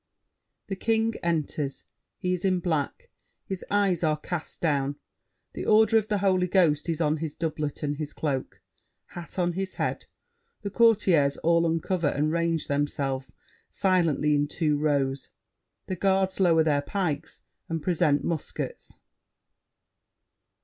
[The 0.65 0.75
King 0.75 1.13
enters; 1.21 1.83
he 2.17 2.33
is 2.33 2.43
in 2.43 2.59
black, 2.59 3.11
his 3.45 3.63
eyes 3.69 4.03
are 4.03 4.17
cast 4.17 4.59
down. 4.59 4.95
The 5.53 5.67
order 5.67 5.95
of 5.99 6.07
the 6.07 6.17
Holy 6.17 6.47
Ghost 6.47 6.89
is 6.89 6.99
on 6.99 7.17
his 7.17 7.35
doublet 7.35 7.83
and 7.83 7.97
his 7.97 8.11
cloak. 8.11 8.61
Hat 9.09 9.37
on 9.37 9.53
his 9.53 9.75
head. 9.75 10.05
The 10.63 10.71
Courtiers 10.71 11.37
all 11.43 11.67
uncover 11.67 12.07
and 12.07 12.31
range 12.31 12.65
themselves, 12.65 13.35
silently, 13.69 14.33
in 14.33 14.47
two 14.47 14.75
rows. 14.75 15.29
The 15.85 15.95
Guards 15.97 16.39
lower 16.39 16.63
their 16.63 16.81
pikes 16.81 17.43
and 17.69 17.79
present 17.79 18.23
muskets. 18.23 18.95